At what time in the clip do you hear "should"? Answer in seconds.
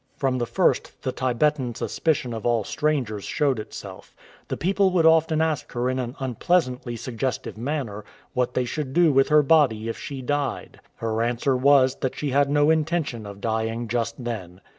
8.65-8.93